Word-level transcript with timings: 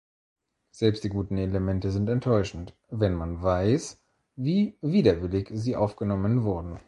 Selbst 0.71 1.03
die 1.03 1.09
guten 1.09 1.37
Elemente 1.37 1.91
sind 1.91 2.09
enttäuschend, 2.09 2.75
wenn 2.89 3.13
man 3.13 3.43
weiß, 3.43 4.01
wie 4.35 4.75
widerwillig 4.81 5.49
sie 5.53 5.75
aufgenommen 5.75 6.41
wurden. 6.41 6.79